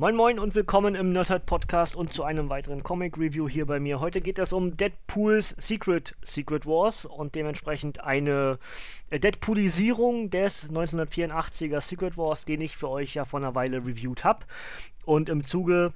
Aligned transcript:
Moin 0.00 0.16
Moin 0.16 0.38
und 0.38 0.54
willkommen 0.54 0.94
im 0.94 1.12
Nerdhurt 1.12 1.44
Podcast 1.44 1.94
und 1.94 2.14
zu 2.14 2.24
einem 2.24 2.48
weiteren 2.48 2.82
Comic 2.82 3.18
Review 3.18 3.50
hier 3.50 3.66
bei 3.66 3.78
mir. 3.78 4.00
Heute 4.00 4.22
geht 4.22 4.38
es 4.38 4.50
um 4.54 4.74
Deadpools 4.74 5.54
Secret 5.58 6.16
Secret 6.22 6.64
Wars 6.64 7.04
und 7.04 7.34
dementsprechend 7.34 8.00
eine 8.02 8.58
äh, 9.10 9.20
Deadpoolisierung 9.20 10.30
des 10.30 10.70
1984er 10.70 11.82
Secret 11.82 12.16
Wars, 12.16 12.46
den 12.46 12.62
ich 12.62 12.78
für 12.78 12.88
euch 12.88 13.12
ja 13.12 13.26
vor 13.26 13.40
einer 13.40 13.54
Weile 13.54 13.84
reviewed 13.84 14.24
habe. 14.24 14.46
Und 15.04 15.28
im 15.28 15.44
Zuge 15.44 15.92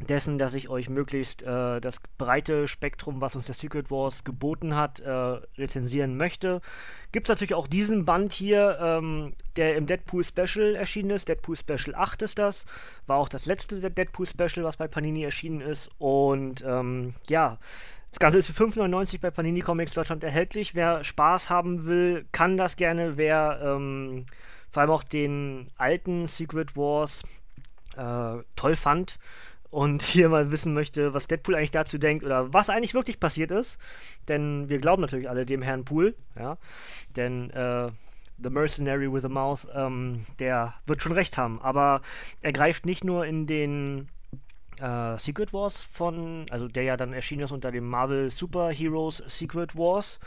dessen, 0.00 0.36
dass 0.38 0.54
ich 0.54 0.68
euch 0.68 0.88
möglichst 0.90 1.42
äh, 1.42 1.80
das 1.80 2.00
breite 2.18 2.68
Spektrum, 2.68 3.20
was 3.20 3.34
uns 3.34 3.46
der 3.46 3.54
Secret 3.54 3.90
Wars 3.90 4.24
geboten 4.24 4.76
hat, 4.76 5.00
äh, 5.00 5.10
rezensieren 5.10 6.16
möchte. 6.16 6.60
Gibt 7.12 7.28
es 7.28 7.30
natürlich 7.30 7.54
auch 7.54 7.66
diesen 7.66 8.04
Band 8.04 8.32
hier, 8.32 8.78
ähm, 8.80 9.34
der 9.56 9.76
im 9.76 9.86
Deadpool 9.86 10.22
Special 10.22 10.74
erschienen 10.74 11.10
ist. 11.10 11.28
Deadpool 11.28 11.56
Special 11.56 11.94
8 11.94 12.22
ist 12.22 12.38
das. 12.38 12.66
War 13.06 13.16
auch 13.16 13.28
das 13.28 13.46
letzte 13.46 13.90
Deadpool 13.90 14.26
Special, 14.26 14.64
was 14.64 14.76
bei 14.76 14.86
Panini 14.86 15.24
erschienen 15.24 15.62
ist. 15.62 15.88
Und 15.98 16.62
ähm, 16.66 17.14
ja, 17.28 17.58
das 18.10 18.18
Ganze 18.18 18.38
ist 18.38 18.46
für 18.48 18.64
5,99 18.64 19.20
bei 19.20 19.30
Panini 19.30 19.60
Comics 19.60 19.94
Deutschland 19.94 20.24
erhältlich. 20.24 20.74
Wer 20.74 21.04
Spaß 21.04 21.48
haben 21.48 21.86
will, 21.86 22.26
kann 22.32 22.56
das 22.56 22.76
gerne. 22.76 23.16
Wer 23.16 23.60
ähm, 23.62 24.26
vor 24.70 24.82
allem 24.82 24.90
auch 24.90 25.04
den 25.04 25.70
alten 25.76 26.26
Secret 26.26 26.76
Wars 26.76 27.22
äh, 27.96 28.42
toll 28.56 28.76
fand, 28.76 29.18
und 29.76 30.00
hier 30.14 30.30
mal 30.30 30.50
wissen 30.50 30.72
möchte, 30.72 31.12
was 31.12 31.26
Deadpool 31.26 31.54
eigentlich 31.54 31.70
dazu 31.70 31.98
denkt 31.98 32.24
oder 32.24 32.50
was 32.54 32.70
eigentlich 32.70 32.94
wirklich 32.94 33.20
passiert 33.20 33.50
ist. 33.50 33.78
Denn 34.26 34.70
wir 34.70 34.78
glauben 34.78 35.02
natürlich 35.02 35.28
alle 35.28 35.44
dem 35.44 35.60
Herrn 35.60 35.84
Pool, 35.84 36.14
ja. 36.34 36.56
Denn 37.14 37.50
äh, 37.50 37.90
The 38.42 38.50
Mercenary 38.50 39.12
with 39.12 39.26
a 39.26 39.28
Mouth, 39.28 39.66
ähm, 39.74 40.24
der 40.38 40.72
wird 40.86 41.02
schon 41.02 41.12
recht 41.12 41.36
haben. 41.36 41.60
Aber 41.60 42.00
er 42.40 42.52
greift 42.52 42.86
nicht 42.86 43.04
nur 43.04 43.26
in 43.26 43.46
den 43.46 44.08
äh, 44.80 45.18
Secret 45.18 45.52
Wars 45.52 45.82
von, 45.82 46.46
also 46.48 46.68
der 46.68 46.84
ja 46.84 46.96
dann 46.96 47.12
erschienen 47.12 47.42
ist 47.42 47.52
unter 47.52 47.70
dem 47.70 47.86
Marvel 47.86 48.30
Super 48.30 48.70
Heroes 48.70 49.22
Secret 49.26 49.76
Wars, 49.76 50.18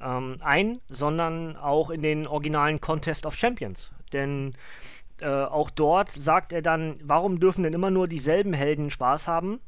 ähm, 0.00 0.36
ein, 0.42 0.78
sondern 0.88 1.56
auch 1.56 1.90
in 1.90 2.02
den 2.02 2.28
originalen 2.28 2.80
Contest 2.80 3.26
of 3.26 3.34
Champions. 3.34 3.90
Denn 4.12 4.54
äh, 5.22 5.26
auch 5.26 5.70
dort 5.70 6.10
sagt 6.10 6.52
er 6.52 6.62
dann, 6.62 6.96
warum 7.02 7.40
dürfen 7.40 7.62
denn 7.62 7.72
immer 7.72 7.90
nur 7.90 8.08
dieselben 8.08 8.52
Helden 8.52 8.90
Spaß 8.90 9.28
haben? 9.28 9.60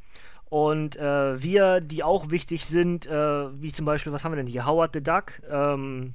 Und 0.50 0.97
äh, 0.97 1.42
wir, 1.42 1.80
die 1.80 2.05
auch 2.05 2.30
wichtig 2.30 2.66
sind, 2.66 3.06
äh, 3.06 3.60
wie 3.60 3.72
zum 3.72 3.86
Beispiel, 3.86 4.12
was 4.12 4.25
haben 4.25 4.32
wir 4.32 4.36
denn 4.36 4.47
hier? 4.47 4.66
Howard 4.66 4.92
the 4.94 5.02
Duck, 5.02 5.41
ähm, 5.50 6.14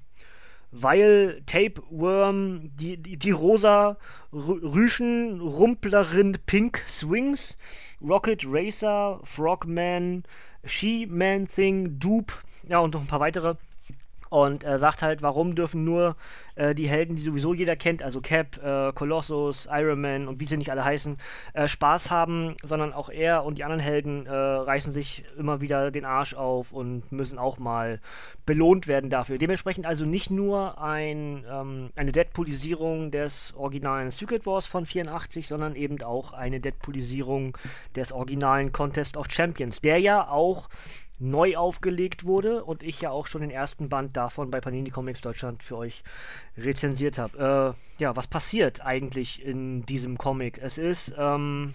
weil 0.72 1.42
Tapeworm, 1.46 2.70
die, 2.76 2.98
die, 2.98 3.18
die 3.18 3.32
rosa 3.32 3.98
Rüschen, 4.32 5.42
Rumplerin 5.42 6.38
Pink 6.46 6.84
Swings, 6.88 7.58
Rocket 8.02 8.46
Racer, 8.48 9.20
Frogman, 9.24 10.24
She-Man 10.64 11.48
Thing, 11.48 12.00
Dupe, 12.00 12.34
ja 12.68 12.80
und 12.80 12.94
noch 12.94 13.02
ein 13.02 13.08
paar 13.08 13.20
weitere. 13.20 13.56
Und 14.30 14.64
er 14.64 14.80
sagt 14.80 15.02
halt, 15.02 15.22
warum 15.22 15.56
dürfen 15.56 15.84
nur 15.84 16.16
äh, 16.56 16.76
die 16.76 16.88
Helden, 16.88 17.16
die 17.16 17.22
sowieso 17.24 17.54
jeder 17.54 17.76
kennt, 17.76 18.04
also 18.04 18.22
Cap, 18.22 18.64
äh, 18.64 18.94
Colossus, 18.94 19.68
Iron 19.72 20.02
Man 20.02 20.28
und 20.28 20.40
wie 20.40 20.46
sie 20.46 20.58
nicht 20.58 20.72
alle 20.72 20.86
heißen, 20.86 21.18
äh, 21.54 21.68
Spaß 21.68 22.12
haben, 22.12 22.56
sondern 22.64 22.94
auch 22.94 23.10
er 23.10 23.44
und 23.44 23.58
die 23.58 23.64
anderen 23.64 23.82
Helden 23.82 24.28
äh, 24.28 24.32
reißen 24.32 24.94
sich 24.94 25.24
immer 25.38 25.62
wieder 25.62 25.90
den 25.90 26.06
Arsch 26.06 26.36
auf 26.36 26.72
und 26.72 27.12
müssen 27.12 27.40
auch 27.40 27.58
mal 27.58 28.00
belohnt 28.46 28.88
werden 28.88 29.10
dafür. 29.10 29.38
Dementsprechend 29.38 29.86
also 29.86 30.06
nicht 30.06 30.30
nur 30.30 30.82
ein, 30.82 31.46
ähm, 31.50 31.90
eine 31.96 32.12
Deadpoolisierung 32.12 33.12
des 33.12 33.54
originalen 33.56 34.12
Secret 34.12 34.46
Wars 34.46 34.66
von 34.66 34.86
84, 34.86 35.48
sondern 35.48 35.76
eben 35.76 36.02
auch 36.04 36.34
eine 36.34 36.60
Deadpoolisierung 36.60 37.58
des 37.96 38.12
originalen 38.12 38.72
Contest 38.72 39.18
of 39.18 39.28
Champions, 39.30 39.82
der 39.82 40.00
ja 40.00 40.28
auch 40.28 40.70
neu 41.20 41.58
aufgelegt 41.58 42.26
wurde 42.26 42.64
und 42.64 42.82
ich 42.82 43.02
ja 43.02 43.12
auch 43.12 43.28
schon 43.28 43.42
den 43.42 43.52
ersten 43.52 43.90
Band 43.90 44.16
davon 44.16 44.50
bei 44.50 44.62
Panini 44.62 44.90
Comics 44.90 45.22
Deutschland 45.22 45.62
für 45.62 45.78
euch 45.78 46.04
rezensiert 46.58 47.18
habe. 47.18 47.76
Äh, 48.00 48.02
ja, 48.02 48.16
was 48.16 48.28
passiert 48.28 48.86
eigentlich 48.86 49.44
in 49.44 49.86
diesem 49.86 50.18
Comic? 50.18 50.60
Es 50.62 50.78
ist, 50.78 51.14
ähm, 51.18 51.74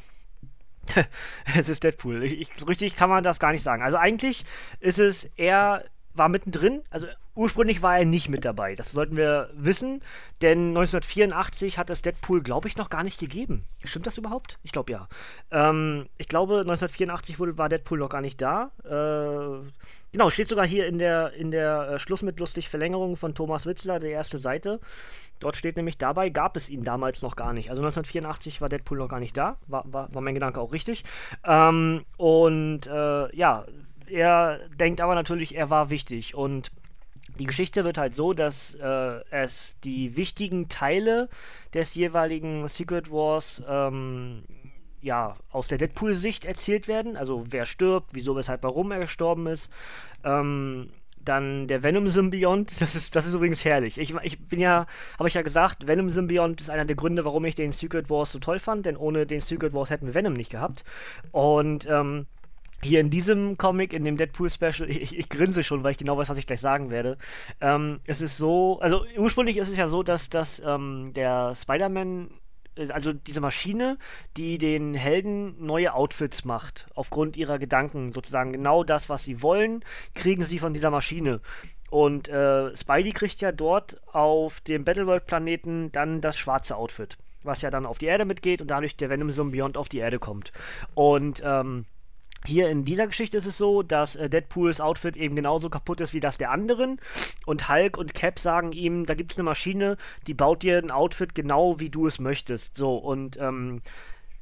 es 1.57 1.69
ist 1.69 1.85
Deadpool. 1.85 2.25
Ich, 2.25 2.41
ich, 2.41 2.69
richtig 2.69 2.97
kann 2.97 3.11
man 3.11 3.23
das 3.23 3.39
gar 3.39 3.53
nicht 3.53 3.63
sagen. 3.63 3.83
Also 3.83 3.99
eigentlich 3.99 4.45
ist 4.81 4.99
es 4.99 5.25
eher 5.37 5.85
war 6.15 6.29
mittendrin. 6.29 6.83
Also 6.91 7.07
ursprünglich 7.35 7.83
war 7.83 7.99
er 7.99 8.05
nicht 8.05 8.29
mit 8.29 8.45
dabei. 8.45 8.75
Das 8.75 8.93
sollten 8.93 9.17
wir 9.17 9.51
wissen, 9.55 10.01
denn 10.41 10.69
1984 10.69 11.79
hat 11.79 11.91
es 11.91 12.03
Deadpool, 12.03 12.43
glaube 12.43 12.69
ich, 12.69 12.77
noch 12.77 12.89
gar 12.89 13.03
nicht 13.03 13.19
gegeben. 13.19 13.65
Stimmt 13.85 14.07
das 14.07 14.19
überhaupt? 14.19 14.59
Ich 14.63 14.73
glaube 14.73 14.93
ja. 14.93 15.09
Ähm, 15.51 16.07
ich 16.17 16.29
glaube, 16.29 16.61
1984 16.61 17.39
wurde, 17.39 17.59
war 17.59 17.69
Deadpool 17.69 17.99
noch 17.99 18.09
gar 18.09 18.21
nicht 18.21 18.41
da. 18.41 18.71
Äh, 18.85 19.69
genau, 20.13 20.31
steht 20.31 20.49
sogar 20.49 20.67
hier 20.67 20.87
in 20.87 20.99
der, 20.99 21.33
in 21.33 21.51
der 21.51 21.89
äh, 21.91 21.99
Schluss 21.99 22.23
mit 22.23 22.39
lustig 22.39 22.69
Verlängerung 22.69 23.17
von 23.17 23.35
Thomas 23.35 23.67
Witzler, 23.67 23.99
der 23.99 24.11
erste 24.11 24.39
Seite. 24.39 24.81
Dort 25.41 25.57
steht 25.57 25.77
nämlich, 25.77 25.99
dabei 25.99 26.31
gab 26.31 26.57
es 26.57 26.69
ihn 26.69 26.85
damals 26.85 27.21
noch 27.21 27.35
gar 27.35 27.53
nicht. 27.53 27.71
Also 27.71 27.83
1984 27.83 28.61
war 28.61 28.69
Deadpool 28.69 28.99
noch 28.99 29.09
gar 29.09 29.21
nicht 29.21 29.37
da. 29.37 29.57
War, 29.67 29.85
war, 29.93 30.15
war 30.15 30.23
mein 30.23 30.35
Gedanke 30.35 30.61
auch 30.61 30.73
richtig. 30.73 31.03
Ähm, 31.45 32.05
und 32.17 32.87
äh, 32.87 33.37
ja, 33.37 33.67
er 34.09 34.61
denkt 34.79 35.01
aber 35.01 35.15
natürlich, 35.15 35.55
er 35.55 35.71
war 35.71 35.91
wichtig. 35.91 36.35
Und 36.35 36.71
die 37.39 37.47
Geschichte 37.47 37.85
wird 37.85 37.99
halt 37.99 38.15
so, 38.15 38.33
dass 38.33 38.75
äh, 38.75 39.21
es 39.31 39.77
die 39.83 40.17
wichtigen 40.17 40.69
Teile 40.69 41.29
des 41.73 41.95
jeweiligen 41.95 42.69
Secret 42.69 43.11
Wars 43.11 43.63
ähm, 43.69 44.45
ja, 45.01 45.37
aus 45.51 45.69
der 45.69 45.79
Deadpool-Sicht 45.79 46.45
erzählt 46.45 46.89
werden. 46.89 47.17
Also 47.17 47.45
wer 47.51 47.67
stirbt, 47.67 48.11
wieso, 48.13 48.37
weshalb, 48.37 48.63
warum 48.63 48.91
er 48.93 49.01
gestorben 49.01 49.47
ist. 49.47 49.71
Ähm, 50.25 50.91
dann 51.25 51.67
der 51.69 51.83
Venom-Symbiont, 51.83 52.81
das 52.81 52.95
ist, 52.95 53.17
das 53.17 53.27
ist 53.27 53.35
übrigens 53.35 53.65
herrlich. 53.65 53.99
Ich, 53.99 54.15
ich 54.23 54.47
bin 54.47 54.61
ja, 54.61 54.87
habe 55.19 55.29
ich 55.29 55.35
ja 55.35 55.43
gesagt, 55.43 55.87
Venom-Symbiont 55.87 56.61
ist 56.61 56.71
einer 56.71 56.85
der 56.85 56.97
Gründe, 56.97 57.25
warum 57.25 57.45
ich 57.45 57.55
den 57.55 57.73
Secret 57.73 58.11
Wars 58.11 58.33
so 58.33 58.39
toll 58.39 58.59
fand, 58.59 58.87
denn 58.87 58.97
ohne 58.97 59.27
den 59.27 59.41
Secret 59.41 59.73
Wars 59.73 59.91
hätten 59.91 60.07
wir 60.07 60.15
Venom 60.15 60.35
nicht 60.35 60.51
gehabt. 60.51 60.85
Und 61.33 61.87
ähm, 61.89 62.27
hier 62.83 63.01
in 63.01 63.11
diesem 63.11 63.57
Comic, 63.57 63.93
in 63.93 64.05
dem 64.05 64.17
Deadpool-Special, 64.17 64.89
ich, 64.91 65.19
ich, 65.19 65.29
grinse 65.29 65.65
schon, 65.65 65.83
weil 65.83 65.93
ich 65.93 65.99
genau 65.99 66.17
weiß, 66.17 66.29
was 66.29 66.39
ich 66.39 66.47
gleich 66.47 66.61
sagen 66.61 66.91
werde. 66.91 67.19
Ähm, 67.61 68.01
es 68.07 68.21
ist 68.21 68.37
so, 68.37 68.79
also 68.81 69.05
ursprünglich 69.17 69.57
ist 69.57 69.69
es 69.69 69.77
ja 69.77 69.89
so, 69.89 70.03
dass, 70.03 70.29
dass 70.29 70.61
ähm, 70.65 71.13
der 71.15 71.55
Spider-Man, 71.55 72.31
äh, 72.77 72.91
also 72.91 73.13
diese 73.13 73.41
Maschine, 73.41 73.99
die 74.37 74.59
den 74.59 74.95
Helden 74.95 75.65
neue 75.65 75.95
Outfits 75.95 76.45
macht, 76.45 76.87
aufgrund 76.95 77.37
ihrer 77.37 77.59
Gedanken, 77.59 78.13
sozusagen 78.13 78.53
genau 78.53 78.85
das, 78.85 79.09
was 79.09 79.25
sie 79.25 79.43
wollen, 79.43 79.85
kriegen 80.15 80.45
sie 80.45 80.59
von 80.59 80.75
dieser 80.75 80.91
Maschine. 80.91 81.41
Und 81.91 82.29
äh, 82.29 82.77
Spidey 82.77 83.13
kriegt 83.13 83.41
ja 83.41 83.53
dort 83.53 84.01
auf 84.13 84.61
dem 84.63 84.85
Battleworld-Planeten 84.85 85.93
dann 85.93 86.21
das 86.21 86.37
schwarze 86.37 86.77
Outfit, 86.77 87.17
was 87.45 87.63
ja 87.63 87.71
dann 87.71 87.87
auf 87.87 87.99
die 87.99 88.07
Erde 88.07 88.25
mitgeht 88.25 88.61
und 88.61 88.67
dadurch 88.67 88.97
der 88.97 89.11
Venom-Symbiont 89.11 89.77
auf 89.77 89.89
die 89.89 89.99
Erde 89.99 90.19
kommt. 90.19 90.53
Und 90.95 91.41
ähm, 91.45 91.87
hier 92.47 92.69
in 92.69 92.85
dieser 92.85 93.07
Geschichte 93.07 93.37
ist 93.37 93.47
es 93.47 93.59
so, 93.59 93.83
dass 93.83 94.17
äh, 94.17 94.29
Deadpools 94.29 94.81
Outfit 94.81 95.17
eben 95.17 95.37
genauso 95.37 95.71
kaputt 95.71 96.01
ist 96.01 96.13
wie 96.13 96.21
das 96.21 96.39
der 96.39 96.51
anderen. 96.51 97.01
Und 97.47 97.69
Hulk 97.69 97.97
und 97.97 98.15
Cap 98.15 98.39
sagen 98.39 98.73
ihm, 98.73 99.07
da 99.07 99.15
gibt 99.15 99.33
es 99.33 99.39
eine 99.39 99.45
Maschine, 99.45 99.97
die 100.27 100.35
baut 100.35 100.63
dir 100.63 100.79
ein 100.79 100.91
Outfit 100.91 101.35
genau 101.35 101.81
wie 101.81 101.91
du 101.91 102.07
es 102.07 102.19
möchtest. 102.19 102.77
So, 102.77 102.97
und 102.97 103.39
ähm, 103.41 103.83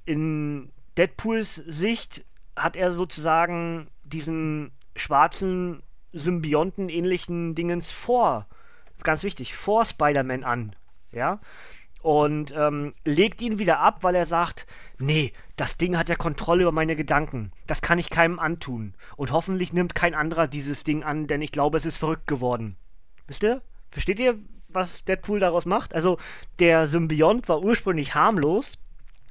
in 0.05 0.71
Deadpools 0.97 1.57
Sicht 1.67 2.25
hat 2.57 2.77
er 2.77 2.93
sozusagen 2.93 3.89
diesen 4.05 4.73
schwarzen 4.95 5.83
Symbionten-ähnlichen 6.13 7.55
Dingens 7.55 7.91
vor, 7.91 8.47
ganz 9.03 9.23
wichtig, 9.23 9.55
vor 9.55 9.85
Spider-Man 9.85 10.45
an. 10.45 10.77
Ja, 11.13 11.41
und 12.03 12.53
ähm, 12.57 12.95
legt 13.05 13.41
ihn 13.41 13.59
wieder 13.59 13.79
ab, 13.79 14.03
weil 14.03 14.17
er 14.17 14.27
sagt, 14.27 14.67
nee, 14.99 15.33
das 15.57 15.77
Ding 15.77 15.97
hat 15.97 16.09
ja 16.09 16.17
Kontrolle 16.17 16.63
über 16.63 16.73
meine 16.73 16.97
Gedanken. 16.97 17.53
Das 17.67 17.81
kann 17.81 17.99
ich 17.99 18.11
keinem 18.11 18.41
antun. 18.41 18.95
Und 19.17 19.31
hoffentlich 19.31 19.73
nimmt 19.73 19.95
kein 19.95 20.15
anderer 20.15 20.49
dieses 20.49 20.83
Ding 20.85 21.05
an, 21.05 21.29
denn 21.29 21.41
ich 21.41 21.53
glaube, 21.53 21.79
es 21.79 21.87
ist 21.87 21.99
verrückt 21.99 22.27
geworden. 22.27 22.77
Wisst 23.29 23.45
ihr? 23.45 23.63
Versteht 23.91 24.19
ihr, 24.19 24.39
was 24.69 25.05
Deadpool 25.05 25.39
daraus 25.39 25.65
macht? 25.65 25.95
Also, 25.95 26.19
der 26.59 26.89
Symbiont 26.89 27.49
war 27.49 27.63
ursprünglich 27.63 28.15
harmlos, 28.15 28.79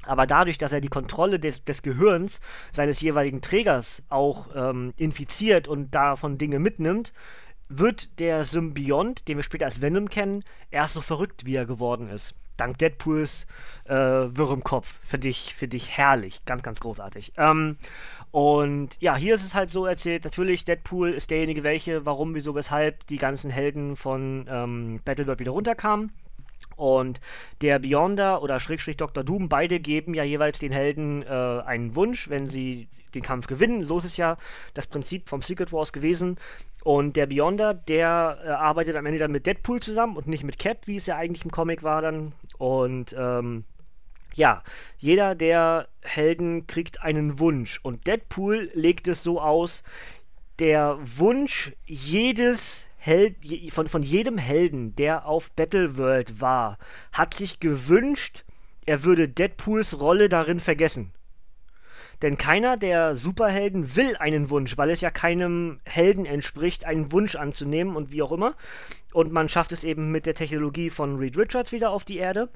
aber 0.04 0.26
dadurch, 0.26 0.58
dass 0.58 0.72
er 0.72 0.82
die 0.82 0.88
Kontrolle 0.88 1.40
des, 1.40 1.66
des 1.66 1.82
Gehirns 1.82 2.40
seines 2.72 3.02
jeweiligen 3.02 3.42
Trägers 3.42 4.02
auch 4.08 4.50
ähm, 4.56 4.94
infiziert 4.96 5.68
und 5.68 5.94
davon 5.94 6.38
Dinge 6.38 6.60
mitnimmt, 6.60 7.12
wird 7.68 8.20
der 8.20 8.46
Symbiont, 8.46 9.28
den 9.28 9.38
wir 9.38 9.44
später 9.44 9.66
als 9.66 9.82
Venom 9.82 10.10
kennen, 10.10 10.44
erst 10.70 10.94
so 10.94 11.02
verrückt, 11.02 11.46
wie 11.46 11.56
er 11.56 11.66
geworden 11.66 12.10
ist 12.10 12.36
dank 12.62 12.78
Deadpools 12.78 13.46
äh, 13.86 13.94
Wirr 13.94 14.52
im 14.54 14.64
Kopf. 14.64 15.00
Finde 15.04 15.28
ich, 15.28 15.54
find 15.56 15.74
ich 15.74 15.98
herrlich. 15.98 16.46
Ganz, 16.46 16.64
ganz 16.64 16.80
großartig. 16.80 17.34
Ähm, 17.38 17.78
und 18.32 18.96
ja, 19.02 19.18
hier 19.18 19.36
ist 19.36 19.46
es 19.46 19.56
halt 19.56 19.72
so 19.72 19.86
erzählt, 19.86 20.24
natürlich, 20.24 20.64
Deadpool 20.64 21.10
ist 21.10 21.32
derjenige, 21.32 21.64
welche, 21.64 22.06
warum, 22.06 22.34
wieso, 22.34 22.56
weshalb 22.56 23.06
die 23.08 23.18
ganzen 23.18 23.52
Helden 23.52 23.98
von 23.98 24.46
ähm, 24.50 25.02
Battleworld 25.04 25.40
wieder 25.40 25.52
runterkamen. 25.52 26.12
Und 26.78 27.20
der 27.62 27.80
Beyonder 27.80 28.42
oder 28.42 28.60
Schrägstrich 28.60 28.98
Dr. 28.98 29.24
Doom, 29.24 29.50
beide 29.50 29.80
geben 29.80 30.14
ja 30.14 30.24
jeweils 30.24 30.60
den 30.60 30.72
Helden 30.72 31.24
äh, 31.24 31.28
einen 31.28 31.96
Wunsch, 31.96 32.30
wenn 32.30 32.48
sie 32.48 32.88
den 33.14 33.22
Kampf 33.22 33.48
gewinnen. 33.48 33.84
So 33.84 34.00
ist 34.00 34.18
ja 34.18 34.38
das 34.74 34.88
Prinzip 34.88 35.28
vom 35.28 35.42
Secret 35.42 35.74
Wars 35.74 35.92
gewesen. 35.92 36.38
Und 36.84 37.16
der 37.16 37.28
Beyonder, 37.28 37.74
der 37.74 38.40
äh, 38.44 38.50
arbeitet 38.50 38.96
am 38.96 39.06
Ende 39.06 39.20
dann 39.20 39.32
mit 39.32 39.46
Deadpool 39.46 39.82
zusammen 39.82 40.18
und 40.18 40.28
nicht 40.28 40.44
mit 40.44 40.58
Cap, 40.58 40.88
wie 40.88 40.96
es 40.96 41.06
ja 41.06 41.18
eigentlich 41.18 41.46
im 41.46 41.52
Comic 41.52 41.84
war 41.84 42.02
dann. 42.02 42.34
Und 42.62 43.16
ähm, 43.18 43.64
ja, 44.36 44.62
jeder 45.00 45.34
der 45.34 45.88
Helden 46.02 46.68
kriegt 46.68 47.02
einen 47.02 47.40
Wunsch. 47.40 47.80
Und 47.82 48.06
Deadpool 48.06 48.70
legt 48.76 49.08
es 49.08 49.24
so 49.24 49.42
aus, 49.42 49.82
der 50.60 51.00
Wunsch 51.02 51.74
jedes 51.88 52.86
Held, 52.98 53.38
von, 53.72 53.88
von 53.88 54.04
jedem 54.04 54.38
Helden, 54.38 54.96
der 54.96 55.26
auf 55.26 55.50
Battleworld 55.54 56.40
war, 56.40 56.78
hat 57.12 57.34
sich 57.34 57.60
gewünscht, 57.60 58.46
er 58.86 59.04
würde 59.04 59.28
Deadpools 59.28 60.00
Rolle 60.00 60.30
darin 60.30 60.60
vergessen. 60.60 61.12
Denn 62.22 62.38
keiner 62.38 62.78
der 62.78 63.16
Superhelden 63.16 63.96
will 63.96 64.16
einen 64.18 64.50
Wunsch, 64.50 64.78
weil 64.78 64.92
es 64.92 65.02
ja 65.02 65.10
keinem 65.10 65.80
Helden 65.86 66.26
entspricht, 66.26 66.86
einen 66.86 67.12
Wunsch 67.12 67.36
anzunehmen 67.36 67.96
und 67.96 68.12
wie 68.12 68.22
auch 68.22 68.32
immer. 68.32 68.56
Und 69.14 69.32
man 69.32 69.50
schafft 69.50 69.72
es 69.72 69.84
eben 69.84 70.12
mit 70.12 70.26
der 70.26 70.36
Technologie 70.36 70.90
von 70.90 71.18
Reed 71.18 71.38
Richards 71.38 71.72
wieder 71.72 71.90
auf 71.90 72.04
die 72.04 72.18
Erde. 72.18 72.50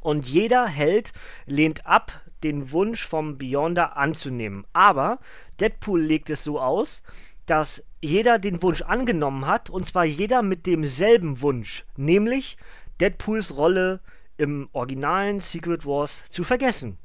Und 0.00 0.28
jeder 0.28 0.66
Held 0.66 1.12
lehnt 1.46 1.86
ab, 1.86 2.20
den 2.42 2.70
Wunsch 2.70 3.06
vom 3.06 3.38
Beyonder 3.38 3.96
anzunehmen. 3.96 4.66
Aber 4.72 5.18
Deadpool 5.60 6.00
legt 6.00 6.30
es 6.30 6.44
so 6.44 6.60
aus, 6.60 7.02
dass 7.46 7.82
jeder 8.00 8.38
den 8.38 8.62
Wunsch 8.62 8.82
angenommen 8.82 9.46
hat, 9.46 9.70
und 9.70 9.86
zwar 9.86 10.04
jeder 10.04 10.42
mit 10.42 10.66
demselben 10.66 11.40
Wunsch, 11.40 11.84
nämlich 11.96 12.56
Deadpools 13.00 13.56
Rolle 13.56 14.00
im 14.36 14.68
originalen 14.72 15.40
Secret 15.40 15.86
Wars 15.86 16.22
zu 16.30 16.44
vergessen. 16.44 16.98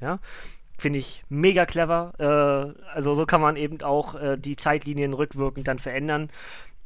Ja, 0.00 0.18
finde 0.78 0.98
ich 0.98 1.22
mega 1.28 1.66
clever. 1.66 2.12
Äh, 2.18 2.88
also 2.88 3.14
so 3.14 3.26
kann 3.26 3.40
man 3.40 3.56
eben 3.56 3.82
auch 3.82 4.14
äh, 4.14 4.36
die 4.36 4.56
Zeitlinien 4.56 5.14
rückwirkend 5.14 5.68
dann 5.68 5.78
verändern 5.78 6.28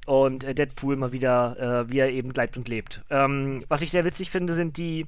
und 0.06 0.44
äh, 0.44 0.54
Deadpool 0.54 0.96
mal 0.96 1.12
wieder, 1.12 1.84
äh, 1.86 1.90
wie 1.90 1.98
er 1.98 2.10
eben 2.10 2.32
bleibt 2.32 2.56
und 2.56 2.68
lebt. 2.68 3.02
Ähm, 3.10 3.64
was 3.68 3.82
ich 3.82 3.90
sehr 3.90 4.04
witzig 4.04 4.30
finde, 4.30 4.54
sind 4.54 4.76
die, 4.76 5.06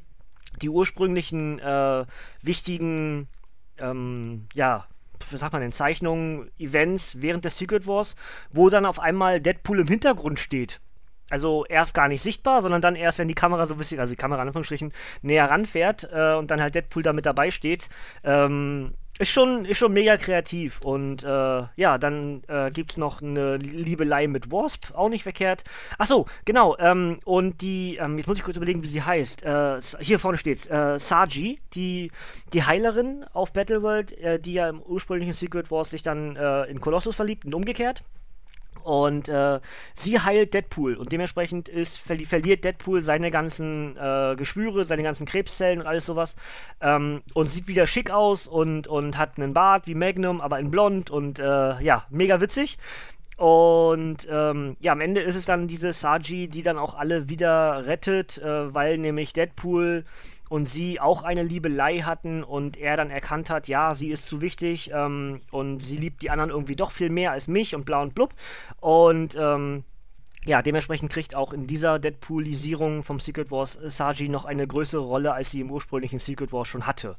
die 0.61 0.69
ursprünglichen 0.69 1.59
äh, 1.59 2.05
wichtigen, 2.43 3.29
ähm, 3.79 4.47
ja, 4.55 4.87
was 5.31 5.41
sagt 5.41 5.53
man 5.53 5.63
denn, 5.63 5.73
Zeichnungen, 5.73 6.51
Events 6.59 7.21
während 7.21 7.45
des 7.45 7.57
Secret 7.57 7.87
Wars, 7.87 8.15
wo 8.51 8.69
dann 8.69 8.87
auf 8.87 8.99
einmal 8.99 9.41
Deadpool 9.41 9.81
im 9.81 9.87
Hintergrund 9.87 10.39
steht. 10.39 10.81
Also 11.31 11.65
erst 11.67 11.95
gar 11.95 12.09
nicht 12.09 12.23
sichtbar, 12.23 12.63
sondern 12.63 12.83
dann 12.83 12.97
erst, 12.97 13.19
wenn 13.19 13.29
die 13.29 13.35
Kamera 13.35 13.67
so 13.67 13.75
ein 13.75 13.79
bisschen, 13.79 14.01
also 14.01 14.13
die 14.13 14.17
Kamera 14.17 14.43
in 14.43 14.49
Anführungsstrichen, 14.49 14.93
näher 15.23 15.49
ranfährt 15.49 16.09
äh, 16.13 16.35
und 16.35 16.51
dann 16.51 16.61
halt 16.61 16.75
Deadpool 16.75 17.03
da 17.03 17.13
mit 17.13 17.25
dabei 17.25 17.51
steht. 17.51 17.89
Ähm, 18.25 18.93
ist 19.21 19.33
schon, 19.33 19.67
ist 19.67 19.77
schon 19.77 19.93
mega 19.93 20.17
kreativ. 20.17 20.81
Und 20.81 21.23
äh, 21.23 21.63
ja, 21.77 21.99
dann 21.99 22.43
äh, 22.49 22.71
gibt 22.71 22.93
es 22.93 22.97
noch 22.97 23.21
eine 23.21 23.59
Liebelei 23.59 24.27
mit 24.27 24.51
Wasp, 24.51 24.95
auch 24.95 25.11
nicht 25.11 25.25
verkehrt. 25.25 25.63
Achso, 25.99 26.27
genau. 26.47 26.77
Ähm, 26.79 27.21
und 27.27 27.61
die, 27.61 27.97
ähm, 28.01 28.17
jetzt 28.17 28.27
muss 28.29 28.39
ich 28.39 28.45
kurz 28.45 28.57
überlegen, 28.57 28.83
wie 28.83 28.89
sie 28.89 29.03
heißt. 29.03 29.43
Äh, 29.43 29.81
hier 30.01 30.19
vorne 30.19 30.39
steht 30.39 30.71
äh, 30.71 30.99
Saji, 30.99 31.61
die, 31.75 32.11
die 32.55 32.65
Heilerin 32.65 33.27
auf 33.35 33.53
Battleworld, 33.53 34.13
äh, 34.19 34.41
die 34.41 34.55
ja 34.55 34.71
im 34.71 34.81
ursprünglichen 34.81 35.35
Secret 35.35 35.71
Wars 35.71 35.91
sich 35.91 36.03
dann 36.03 36.37
äh, 36.37 36.65
in 36.65 36.81
Colossus 36.81 37.15
verliebt 37.15 37.45
und 37.45 37.55
umgekehrt. 37.55 38.03
Und 38.91 39.29
äh, 39.29 39.61
sie 39.95 40.19
heilt 40.19 40.53
Deadpool 40.53 40.97
und 40.97 41.13
dementsprechend 41.13 41.69
ist, 41.69 41.97
verli 41.99 42.27
verliert 42.27 42.65
Deadpool 42.65 43.03
seine 43.03 43.31
ganzen 43.31 43.97
äh, 43.97 44.35
Geschwüre, 44.35 44.85
seine 44.85 45.05
ganzen 45.05 45.27
Krebszellen 45.27 45.81
und 45.81 45.87
alles 45.87 46.07
sowas. 46.07 46.35
Ähm, 46.81 47.23
und 47.33 47.47
sieht 47.47 47.69
wieder 47.69 47.87
schick 47.87 48.11
aus 48.11 48.49
und, 48.49 48.89
und 48.89 49.17
hat 49.17 49.39
einen 49.39 49.55
Bart 49.55 49.87
wie 49.87 49.95
Magnum, 49.95 50.41
aber 50.41 50.59
in 50.59 50.73
blond 50.73 51.09
und 51.09 51.39
äh, 51.39 51.81
ja, 51.81 52.05
mega 52.11 52.41
witzig. 52.41 52.79
Und 53.41 54.29
ähm, 54.31 54.77
ja, 54.81 54.93
am 54.93 55.01
Ende 55.01 55.23
ist 55.23 55.35
es 55.35 55.47
dann 55.47 55.67
diese 55.67 55.95
Saji, 55.95 56.49
die 56.49 56.63
dann 56.63 56.77
auch 56.77 56.95
alle 56.95 57.31
wieder 57.31 57.87
rettet, 57.87 58.37
äh, 58.37 58.75
weil 58.75 58.99
nämlich 58.99 59.33
Deadpool 59.33 60.05
und 60.51 60.69
sie 60.69 61.01
auch 61.01 61.23
eine 61.23 61.43
Liebelei 61.43 62.01
hatten 62.01 62.45
und 62.45 62.77
er 62.77 62.99
dann 62.99 63.09
erkannt 63.09 63.49
hat, 63.49 63.67
ja, 63.67 63.95
sie 63.95 64.11
ist 64.11 64.27
zu 64.27 64.43
wichtig 64.43 64.91
ähm, 64.93 65.41
und 65.53 65.81
sie 65.81 65.97
liebt 65.97 66.21
die 66.21 66.29
anderen 66.29 66.51
irgendwie 66.51 66.77
doch 66.77 66.91
viel 66.91 67.09
mehr 67.09 67.33
als 67.33 67.49
mich 67.49 67.75
und 67.75 67.87
bla 67.87 68.03
und 68.03 68.15
blub. 68.15 68.35
Und 68.79 69.35
ähm, 69.41 69.85
ja, 70.47 70.63
dementsprechend 70.63 71.13
kriegt 71.13 71.35
auch 71.35 71.53
in 71.53 71.67
dieser 71.67 71.99
Deadpoolisierung 71.99 73.03
vom 73.03 73.21
Secret 73.21 73.51
Wars 73.51 73.79
Saji 73.83 74.29
noch 74.29 74.47
eine 74.47 74.67
größere 74.67 75.03
Rolle, 75.03 75.35
als 75.35 75.51
sie 75.51 75.61
im 75.61 75.71
ursprünglichen 75.71 76.19
Secret 76.19 76.53
Wars 76.53 76.69
schon 76.69 76.87
hatte. 76.87 77.17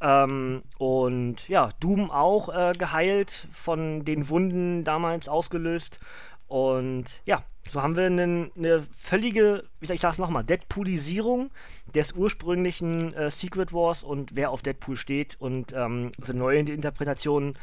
Ähm, 0.00 0.62
und 0.78 1.48
ja, 1.48 1.68
Doom 1.78 2.10
auch 2.10 2.48
äh, 2.48 2.72
geheilt, 2.76 3.46
von 3.52 4.04
den 4.04 4.28
Wunden 4.28 4.82
damals 4.82 5.28
ausgelöst. 5.28 6.00
Und 6.48 7.04
ja, 7.24 7.44
so 7.70 7.82
haben 7.82 7.96
wir 7.96 8.06
eine, 8.06 8.50
eine 8.56 8.82
völlige, 8.96 9.64
wie 9.80 9.86
sag 9.86 9.94
ich 9.94 10.00
das 10.00 10.18
nochmal, 10.18 10.44
Deadpoolisierung 10.44 11.50
des 11.94 12.12
ursprünglichen 12.12 13.14
äh, 13.14 13.30
Secret 13.30 13.72
Wars 13.72 14.02
und 14.02 14.34
wer 14.34 14.50
auf 14.50 14.62
Deadpool 14.62 14.96
steht 14.96 15.36
und 15.40 15.72
ähm, 15.72 16.12
so 16.22 16.32
neue 16.32 16.58
Interpretationen 16.60 17.56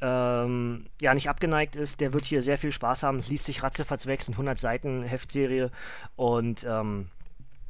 ähm, 0.00 0.86
ja 1.00 1.14
nicht 1.14 1.28
abgeneigt 1.28 1.76
ist, 1.76 2.00
der 2.00 2.12
wird 2.12 2.24
hier 2.24 2.42
sehr 2.42 2.58
viel 2.58 2.72
Spaß 2.72 3.02
haben. 3.02 3.18
Es 3.18 3.28
liest 3.28 3.44
sich 3.44 3.62
ratzefatz 3.62 4.06
weg, 4.06 4.24
100 4.28 4.58
Seiten 4.58 5.02
Heftserie 5.02 5.70
und 6.16 6.64
ähm, 6.68 7.08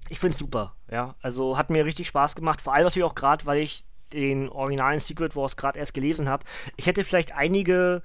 ich 0.09 0.19
finde 0.19 0.35
es 0.35 0.39
super, 0.39 0.75
ja. 0.91 1.15
Also 1.23 1.57
hat 1.57 1.71
mir 1.71 1.85
richtig 1.85 2.09
Spaß 2.09 2.35
gemacht, 2.35 2.61
vor 2.61 2.75
allem 2.75 2.85
natürlich 2.85 3.05
auch 3.05 3.15
gerade, 3.15 3.47
weil 3.47 3.59
ich 3.59 3.85
den 4.13 4.49
originalen 4.49 5.01
Secret 5.01 5.37
Wars 5.37 5.57
gerade 5.57 5.79
erst 5.79 5.95
gelesen 5.95 6.29
habe. 6.29 6.45
Ich 6.77 6.87
hätte 6.87 7.05
vielleicht 7.05 7.33
einige 7.33 8.03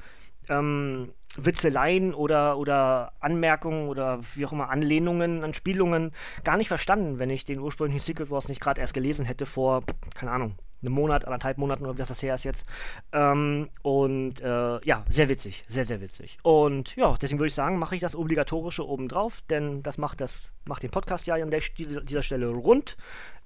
ähm, 0.50 1.12
Witzeleien 1.38 2.14
oder, 2.14 2.58
oder 2.58 3.14
Anmerkungen 3.20 3.90
oder 3.90 4.20
wie 4.36 4.46
auch 4.46 4.52
immer 4.52 4.70
Anlehnungen 4.70 5.44
an 5.44 5.54
Spielungen 5.54 6.14
gar 6.44 6.58
nicht 6.58 6.68
verstanden, 6.68 7.20
wenn 7.20 7.30
ich 7.30 7.46
den 7.46 7.60
ursprünglichen 7.60 8.02
Secret 8.02 8.30
Wars 8.30 8.48
nicht 8.48 8.62
gerade 8.62 8.82
erst 8.82 8.94
gelesen 8.94 9.26
hätte 9.26 9.46
vor, 9.46 9.84
keine 10.14 10.32
Ahnung, 10.32 10.56
einem 10.86 10.96
Monat, 10.96 11.26
anderthalb 11.26 11.58
Monaten 11.58 11.86
oder 11.86 11.98
was 11.98 12.08
das 12.08 12.22
her 12.22 12.36
ist 12.36 12.44
jetzt. 12.44 12.66
Ähm, 13.12 13.70
und 13.82 14.42
äh, 14.42 14.80
ja, 14.86 15.06
sehr 15.10 15.30
witzig, 15.30 15.64
sehr, 15.68 15.86
sehr 15.86 16.02
witzig. 16.02 16.38
Und 16.44 16.96
ja, 16.96 17.16
deswegen 17.22 17.40
würde 17.40 17.48
ich 17.48 17.56
sagen, 17.56 17.80
mache 17.80 17.96
ich 17.96 18.02
das 18.02 18.16
Obligatorische 18.16 18.88
obendrauf, 18.88 19.42
denn 19.50 19.84
das 19.84 19.98
macht, 19.98 20.22
das 20.22 20.52
macht 20.66 20.84
den 20.84 20.92
Podcast 20.92 21.28
ja 21.28 21.36
an 21.36 21.52
der, 21.52 21.62
dieser, 21.78 22.02
dieser 22.02 22.24
Stelle 22.24 22.48
rund. 22.50 22.98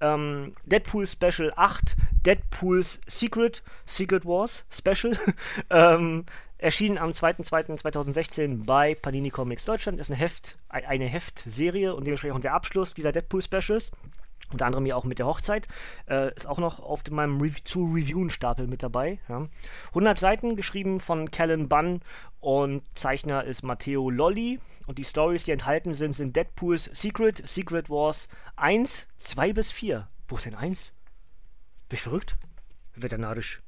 Ähm, 0.01 0.53
Deadpool 0.65 1.07
Special 1.07 1.51
8, 1.55 1.95
Deadpool's 2.25 2.99
Secret, 3.07 3.63
Secret 3.85 4.25
Wars 4.25 4.65
Special. 4.69 5.17
ähm, 5.69 6.25
Erschienen 6.59 6.97
am 6.97 7.11
2.2.2016 7.11 8.65
bei 8.65 8.93
Panini 8.93 9.29
Comics 9.29 9.63
Deutschland. 9.63 9.97
Ist 9.97 10.09
eine 10.09 10.19
Heft, 10.19 10.57
eine 10.67 11.05
Heftserie 11.05 11.95
und 11.95 12.05
dementsprechend 12.05 12.35
auch 12.35 12.41
der 12.41 12.53
Abschluss 12.53 12.93
dieser 12.93 13.13
Deadpool-Specials. 13.13 13.91
Unter 14.51 14.65
anderem 14.65 14.85
ja 14.85 14.95
auch 14.95 15.03
mit 15.03 15.19
der 15.19 15.25
Hochzeit. 15.25 15.67
Äh, 16.09 16.33
ist 16.35 16.47
auch 16.47 16.57
noch 16.57 16.79
auf 16.79 17.03
meinem 17.09 17.39
Re 17.41 17.51
zu 17.63 17.85
reviewen 17.93 18.29
Stapel 18.29 18.67
mit 18.67 18.83
dabei. 18.83 19.19
Ja. 19.27 19.47
100 19.89 20.17
Seiten, 20.17 20.55
geschrieben 20.55 20.99
von 20.99 21.31
Callan 21.31 21.69
Bunn 21.69 22.01
und 22.39 22.83
Zeichner 22.95 23.43
ist 23.43 23.63
Matteo 23.63 24.09
Lolli. 24.09 24.59
Und 24.87 24.97
die 24.97 25.05
Stories, 25.05 25.43
die 25.43 25.51
enthalten 25.51 25.93
sind, 25.93 26.15
sind 26.15 26.35
Deadpools 26.35 26.89
Secret, 26.93 27.47
Secret 27.47 27.89
Wars 27.89 28.27
1, 28.55 29.07
2 29.19 29.53
bis 29.53 29.71
4. 29.71 30.07
Wo 30.27 30.37
ist 30.37 30.45
denn 30.45 30.55
1? 30.55 30.91
Bin 31.89 31.95
ich 31.95 32.01
verrückt? 32.01 32.37
Veterinarisch. 32.95 33.61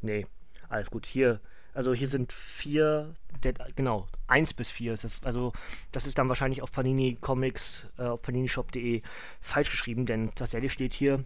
Nee, 0.00 0.26
alles 0.68 0.90
gut. 0.90 1.06
Hier 1.06 1.40
also 1.78 1.94
hier 1.94 2.08
sind 2.08 2.32
vier, 2.32 3.14
genau, 3.76 4.08
eins 4.26 4.54
bis 4.54 4.70
vier 4.70 4.94
ist 4.94 5.04
das. 5.04 5.22
Also 5.22 5.52
das 5.92 6.06
ist 6.06 6.18
dann 6.18 6.28
wahrscheinlich 6.28 6.62
auf 6.62 6.72
Panini 6.72 7.16
Comics, 7.20 7.86
äh, 7.98 8.02
auf 8.02 8.22
paninishop.de 8.22 9.02
falsch 9.40 9.70
geschrieben, 9.70 10.06
denn 10.06 10.34
tatsächlich 10.34 10.72
steht 10.72 10.94
hier 10.94 11.24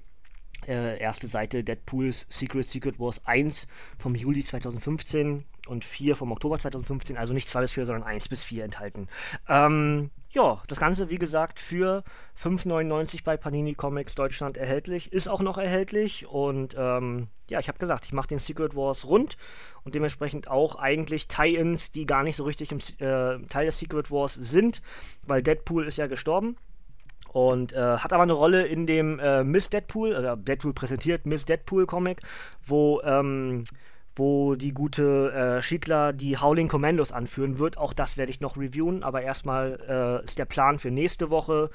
äh, 0.66 0.98
erste 0.98 1.26
Seite 1.28 1.64
Deadpools 1.64 2.26
Secret 2.28 2.68
Secret 2.68 2.98
Wars 2.98 3.20
1 3.26 3.66
vom 3.98 4.14
Juli 4.14 4.44
2015 4.44 5.44
und 5.68 5.84
4 5.84 6.16
vom 6.16 6.32
Oktober 6.32 6.58
2015, 6.58 7.16
also 7.16 7.34
nicht 7.34 7.48
2 7.48 7.60
bis 7.62 7.72
4, 7.72 7.86
sondern 7.86 8.02
1 8.04 8.28
bis 8.28 8.42
4 8.42 8.64
enthalten. 8.64 9.08
Ähm, 9.48 10.10
ja, 10.30 10.62
das 10.66 10.80
Ganze, 10.80 11.10
wie 11.10 11.18
gesagt, 11.18 11.60
für 11.60 12.04
5,99 12.42 13.22
bei 13.22 13.36
Panini 13.36 13.74
Comics 13.74 14.14
Deutschland 14.14 14.56
erhältlich. 14.56 15.12
Ist 15.12 15.28
auch 15.28 15.40
noch 15.40 15.58
erhältlich. 15.58 16.26
Und 16.26 16.74
ähm, 16.76 17.28
ja, 17.50 17.60
ich 17.60 17.68
habe 17.68 17.78
gesagt, 17.78 18.06
ich 18.06 18.12
mache 18.12 18.28
den 18.28 18.38
Secret 18.38 18.74
Wars 18.74 19.06
rund 19.06 19.36
und 19.84 19.94
dementsprechend 19.94 20.48
auch 20.48 20.76
eigentlich 20.76 21.28
Tie-Ins, 21.28 21.92
die 21.92 22.06
gar 22.06 22.22
nicht 22.22 22.36
so 22.36 22.44
richtig 22.44 22.72
im 22.72 22.78
äh, 22.78 23.46
Teil 23.48 23.66
des 23.66 23.78
Secret 23.78 24.10
Wars 24.10 24.34
sind, 24.34 24.80
weil 25.22 25.42
Deadpool 25.42 25.86
ist 25.86 25.98
ja 25.98 26.06
gestorben. 26.06 26.56
Und 27.32 27.72
äh, 27.72 27.96
hat 27.98 28.12
aber 28.12 28.22
eine 28.22 28.34
Rolle 28.34 28.66
in 28.66 28.86
dem 28.86 29.18
äh, 29.18 29.42
Miss 29.42 29.70
Deadpool, 29.70 30.14
also 30.14 30.36
Deadpool 30.36 30.74
präsentiert 30.74 31.26
Miss 31.26 31.44
Deadpool 31.44 31.86
Comic, 31.86 32.20
wo 32.66 33.00
ähm, 33.02 33.64
wo 34.14 34.54
die 34.54 34.72
gute 34.72 35.32
äh, 35.32 35.62
Schiedler 35.62 36.12
die 36.12 36.36
Howling 36.36 36.68
Commandos 36.68 37.12
anführen 37.12 37.58
wird. 37.58 37.78
Auch 37.78 37.94
das 37.94 38.16
werde 38.16 38.30
ich 38.30 38.40
noch 38.40 38.56
reviewen, 38.56 39.02
aber 39.02 39.22
erstmal 39.22 40.20
äh, 40.22 40.24
ist 40.24 40.38
der 40.38 40.44
Plan 40.44 40.78
für 40.78 40.90
nächste 40.90 41.30
Woche 41.30 41.70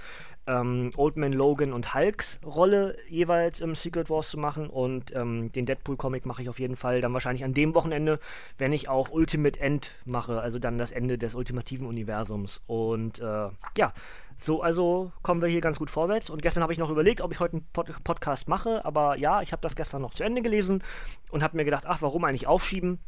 ähm, 0.48 0.92
Old 0.96 1.18
Man 1.18 1.34
Logan 1.34 1.74
und 1.74 1.94
Hulks 1.94 2.40
Rolle 2.46 2.98
jeweils 3.10 3.62
im 3.62 3.76
Secret 3.76 4.10
Wars 4.10 4.30
zu 4.30 4.38
machen 4.38 4.70
und 4.70 5.16
ähm, 5.16 5.52
den 5.52 5.66
Deadpool-Comic 5.66 6.26
mache 6.26 6.42
ich 6.42 6.50
auf 6.50 6.60
jeden 6.60 6.76
Fall 6.76 7.02
dann 7.02 7.14
wahrscheinlich 7.14 7.44
an 7.44 7.54
dem 7.54 7.76
Wochenende, 7.76 8.20
wenn 8.58 8.74
ich 8.74 8.90
auch 8.90 9.12
Ultimate 9.12 9.60
End 9.60 9.92
mache, 10.06 10.40
also 10.40 10.60
dann 10.60 10.78
das 10.78 10.92
Ende 10.92 11.18
des 11.18 11.36
ultimativen 11.36 11.88
Universums. 11.88 12.62
Und 12.68 13.20
äh, 13.20 13.50
ja, 13.78 13.94
so, 14.40 14.62
also 14.62 15.12
kommen 15.24 15.42
wir 15.42 15.50
hier 15.50 15.62
ganz 15.62 15.80
gut 15.80 15.90
vorwärts. 15.90 16.30
Und 16.30 16.42
gestern 16.42 16.64
habe 16.64 16.74
ich 16.74 16.80
noch 16.80 16.90
überlegt, 16.90 17.22
ob 17.22 17.32
ich 17.32 17.40
heute 17.40 17.54
einen 17.54 17.68
Pod 17.74 17.92
Podcast 18.04 18.48
mache, 18.48 18.86
aber 18.86 19.18
ja, 19.18 19.42
ich 19.42 19.52
habe 19.52 19.62
das 19.62 19.76
gestern 19.76 20.02
noch 20.02 20.14
zu 20.14 20.24
Ende 20.24 20.42
gelesen 20.42 20.84
und 21.32 21.44
habe 21.44 21.58
mir 21.58 21.66
gedacht, 21.66 21.86
ach, 21.88 22.02
warum 22.02 22.24
eigentlich 22.24 22.48
aufschieben? 22.48 23.00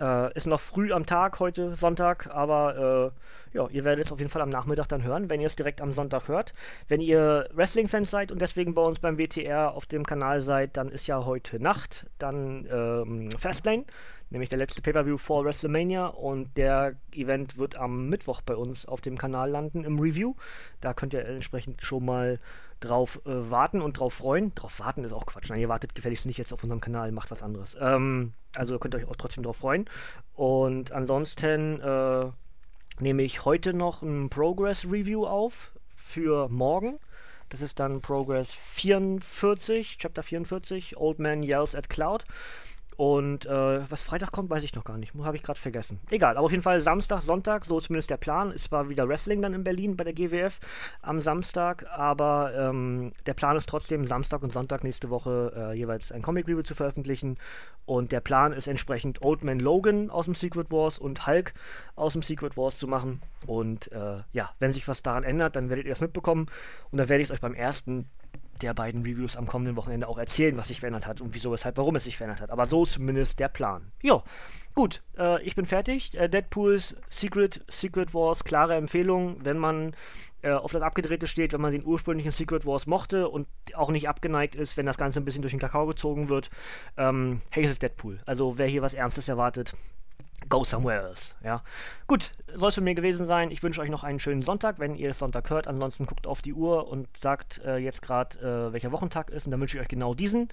Äh, 0.00 0.32
ist 0.34 0.46
noch 0.46 0.60
früh 0.60 0.92
am 0.92 1.04
Tag, 1.04 1.40
heute 1.40 1.74
Sonntag, 1.74 2.30
aber 2.32 3.12
äh, 3.52 3.56
ja, 3.56 3.68
ihr 3.68 3.84
werdet 3.84 4.06
es 4.06 4.12
auf 4.12 4.18
jeden 4.18 4.30
Fall 4.30 4.40
am 4.40 4.48
Nachmittag 4.48 4.88
dann 4.88 5.02
hören, 5.02 5.28
wenn 5.28 5.40
ihr 5.40 5.46
es 5.46 5.56
direkt 5.56 5.82
am 5.82 5.92
Sonntag 5.92 6.28
hört. 6.28 6.54
Wenn 6.88 7.02
ihr 7.02 7.48
Wrestling-Fans 7.52 8.10
seid 8.10 8.32
und 8.32 8.40
deswegen 8.40 8.74
bei 8.74 8.82
uns 8.82 9.00
beim 9.00 9.18
WTR 9.18 9.72
auf 9.74 9.84
dem 9.84 10.06
Kanal 10.06 10.40
seid, 10.40 10.76
dann 10.78 10.90
ist 10.90 11.06
ja 11.06 11.26
heute 11.26 11.60
Nacht 11.60 12.06
dann 12.18 12.66
ähm, 12.72 13.30
Fastlane, 13.32 13.84
nämlich 14.30 14.48
der 14.48 14.58
letzte 14.58 14.80
Pay-Per-View 14.80 15.18
vor 15.18 15.44
WrestleMania 15.44 16.06
und 16.06 16.56
der 16.56 16.96
Event 17.12 17.58
wird 17.58 17.76
am 17.76 18.08
Mittwoch 18.08 18.40
bei 18.42 18.56
uns 18.56 18.86
auf 18.86 19.00
dem 19.00 19.18
Kanal 19.18 19.50
landen 19.50 19.84
im 19.84 19.98
Review. 19.98 20.34
Da 20.80 20.94
könnt 20.94 21.12
ihr 21.12 21.24
entsprechend 21.24 21.82
schon 21.82 22.04
mal 22.04 22.40
drauf 22.80 23.20
äh, 23.26 23.50
warten 23.50 23.82
und 23.82 23.98
drauf 23.98 24.14
freuen. 24.14 24.54
Drauf 24.54 24.80
warten 24.80 25.04
ist 25.04 25.12
auch 25.12 25.26
Quatsch. 25.26 25.50
Nein, 25.50 25.60
ihr 25.60 25.68
wartet 25.68 25.94
gefälligst 25.94 26.26
nicht 26.26 26.38
jetzt 26.38 26.52
auf 26.52 26.62
unserem 26.62 26.80
Kanal, 26.80 27.12
macht 27.12 27.30
was 27.30 27.42
anderes. 27.42 27.76
Ähm, 27.80 28.32
also 28.56 28.78
könnt 28.78 28.94
ihr 28.94 28.98
euch 28.98 29.08
auch 29.08 29.16
trotzdem 29.16 29.44
drauf 29.44 29.58
freuen. 29.58 29.88
Und 30.34 30.92
ansonsten 30.92 31.80
äh, 31.80 32.26
nehme 33.00 33.22
ich 33.22 33.44
heute 33.44 33.74
noch 33.74 34.02
ein 34.02 34.30
Progress 34.30 34.84
Review 34.84 35.26
auf 35.26 35.72
für 35.96 36.48
morgen. 36.48 36.98
Das 37.50 37.60
ist 37.60 37.80
dann 37.80 38.00
Progress 38.00 38.52
44, 38.52 39.98
Chapter 39.98 40.22
44, 40.22 40.96
Old 40.96 41.18
Man 41.18 41.42
Yells 41.42 41.74
at 41.74 41.90
Cloud. 41.90 42.24
Und 43.00 43.46
äh, 43.46 43.90
was 43.90 44.02
Freitag 44.02 44.30
kommt, 44.30 44.50
weiß 44.50 44.62
ich 44.62 44.74
noch 44.74 44.84
gar 44.84 44.98
nicht. 44.98 45.14
Habe 45.14 45.34
ich 45.34 45.42
gerade 45.42 45.58
vergessen. 45.58 46.00
Egal, 46.10 46.36
aber 46.36 46.44
auf 46.44 46.50
jeden 46.50 46.62
Fall 46.62 46.82
Samstag, 46.82 47.22
Sonntag, 47.22 47.64
so 47.64 47.80
zumindest 47.80 48.10
der 48.10 48.18
Plan. 48.18 48.52
Es 48.54 48.70
war 48.72 48.90
wieder 48.90 49.08
Wrestling 49.08 49.40
dann 49.40 49.54
in 49.54 49.64
Berlin 49.64 49.96
bei 49.96 50.04
der 50.04 50.12
GWF 50.12 50.60
am 51.00 51.18
Samstag, 51.18 51.86
aber 51.90 52.52
ähm, 52.54 53.12
der 53.24 53.32
Plan 53.32 53.56
ist 53.56 53.70
trotzdem, 53.70 54.06
Samstag 54.06 54.42
und 54.42 54.52
Sonntag 54.52 54.84
nächste 54.84 55.08
Woche 55.08 55.50
äh, 55.56 55.78
jeweils 55.78 56.12
ein 56.12 56.20
Comic 56.20 56.46
Review 56.46 56.60
zu 56.60 56.74
veröffentlichen. 56.74 57.38
Und 57.86 58.12
der 58.12 58.20
Plan 58.20 58.52
ist 58.52 58.68
entsprechend 58.68 59.22
Old 59.22 59.44
Man 59.44 59.60
Logan 59.60 60.10
aus 60.10 60.26
dem 60.26 60.34
Secret 60.34 60.70
Wars 60.70 60.98
und 60.98 61.26
Hulk 61.26 61.54
aus 61.96 62.12
dem 62.12 62.20
Secret 62.20 62.58
Wars 62.58 62.76
zu 62.76 62.86
machen. 62.86 63.22
Und 63.46 63.90
äh, 63.92 64.18
ja, 64.34 64.50
wenn 64.58 64.74
sich 64.74 64.86
was 64.88 65.02
daran 65.02 65.24
ändert, 65.24 65.56
dann 65.56 65.70
werdet 65.70 65.86
ihr 65.86 65.92
das 65.92 66.02
mitbekommen. 66.02 66.48
Und 66.90 66.98
dann 66.98 67.08
werde 67.08 67.22
ich 67.22 67.30
es 67.30 67.32
euch 67.32 67.40
beim 67.40 67.54
ersten 67.54 68.10
der 68.62 68.74
beiden 68.74 69.02
Reviews 69.02 69.36
am 69.36 69.46
kommenden 69.46 69.76
Wochenende 69.76 70.08
auch 70.08 70.18
erzählen, 70.18 70.56
was 70.56 70.68
sich 70.68 70.80
verändert 70.80 71.06
hat 71.06 71.20
und 71.20 71.34
wieso, 71.34 71.52
weshalb, 71.52 71.76
warum 71.76 71.96
es 71.96 72.04
sich 72.04 72.16
verändert 72.16 72.40
hat. 72.40 72.50
Aber 72.50 72.66
so 72.66 72.84
zumindest 72.84 73.38
der 73.38 73.48
Plan. 73.48 73.92
Jo, 74.02 74.22
gut, 74.74 75.02
äh, 75.18 75.42
ich 75.42 75.54
bin 75.54 75.66
fertig. 75.66 76.16
Äh, 76.18 76.28
Deadpools 76.28 76.96
Secret, 77.08 77.64
Secret 77.68 78.14
Wars, 78.14 78.44
klare 78.44 78.76
Empfehlung, 78.76 79.44
wenn 79.44 79.58
man 79.58 79.94
äh, 80.42 80.52
auf 80.52 80.72
das 80.72 80.82
Abgedrehte 80.82 81.26
steht, 81.26 81.52
wenn 81.52 81.60
man 81.60 81.72
den 81.72 81.84
ursprünglichen 81.84 82.32
Secret 82.32 82.64
Wars 82.64 82.86
mochte 82.86 83.28
und 83.28 83.46
auch 83.74 83.90
nicht 83.90 84.08
abgeneigt 84.08 84.54
ist, 84.54 84.76
wenn 84.76 84.86
das 84.86 84.98
Ganze 84.98 85.20
ein 85.20 85.24
bisschen 85.24 85.42
durch 85.42 85.52
den 85.52 85.60
Kakao 85.60 85.86
gezogen 85.86 86.28
wird. 86.28 86.50
Ähm, 86.96 87.42
hey, 87.50 87.64
es 87.64 87.70
ist 87.70 87.82
Deadpool. 87.82 88.20
Also 88.26 88.58
wer 88.58 88.66
hier 88.66 88.82
was 88.82 88.94
Ernstes 88.94 89.28
erwartet, 89.28 89.74
go 90.48 90.64
somewhere 90.64 91.02
else. 91.02 91.34
Ja. 91.44 91.62
Gut, 92.06 92.32
soll 92.54 92.70
es 92.70 92.74
von 92.74 92.84
mir 92.84 92.94
gewesen 92.94 93.26
sein. 93.26 93.50
Ich 93.50 93.62
wünsche 93.62 93.80
euch 93.80 93.90
noch 93.90 94.04
einen 94.04 94.18
schönen 94.18 94.42
Sonntag, 94.42 94.78
wenn 94.78 94.94
ihr 94.94 95.10
es 95.10 95.18
Sonntag 95.18 95.50
hört. 95.50 95.68
Ansonsten 95.68 96.06
guckt 96.06 96.26
auf 96.26 96.42
die 96.42 96.54
Uhr 96.54 96.88
und 96.88 97.08
sagt 97.16 97.60
äh, 97.64 97.76
jetzt 97.76 98.02
gerade, 98.02 98.38
äh, 98.38 98.72
welcher 98.72 98.92
Wochentag 98.92 99.30
ist. 99.30 99.46
Und 99.46 99.52
dann 99.52 99.60
wünsche 99.60 99.76
ich 99.76 99.82
euch 99.82 99.88
genau 99.88 100.14
diesen. 100.14 100.48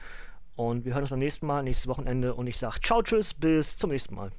Und 0.55 0.85
wir 0.85 0.93
hören 0.93 1.03
uns 1.03 1.11
beim 1.11 1.19
nächsten 1.19 1.45
Mal, 1.45 1.63
nächstes 1.63 1.87
Wochenende. 1.87 2.33
Und 2.33 2.47
ich 2.47 2.57
sage 2.57 2.81
ciao, 2.81 3.01
tschüss, 3.01 3.33
bis 3.33 3.77
zum 3.77 3.91
nächsten 3.91 4.15
Mal. 4.15 4.31